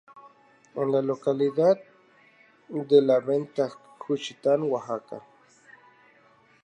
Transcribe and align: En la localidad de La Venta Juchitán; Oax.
En 0.73 0.89
la 0.91 0.99
localidad 1.03 1.77
de 2.69 3.01
La 3.03 3.19
Venta 3.19 3.69
Juchitán; 3.99 4.61
Oax. 4.63 5.05